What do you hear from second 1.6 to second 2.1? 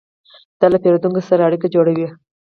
جوړوي.